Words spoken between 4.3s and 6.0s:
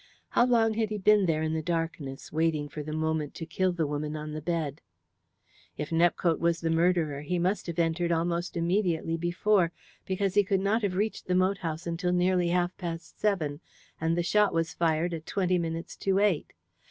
the bed? If